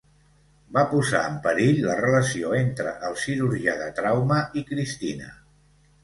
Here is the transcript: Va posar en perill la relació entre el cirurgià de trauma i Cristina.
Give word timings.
Va 0.75 0.83
posar 0.91 1.19
en 1.31 1.33
perill 1.41 1.81
la 1.83 1.97
relació 1.99 2.53
entre 2.59 2.93
el 3.09 3.17
cirurgià 3.25 3.75
de 3.83 3.91
trauma 3.99 4.39
i 4.63 4.63
Cristina. 4.71 5.29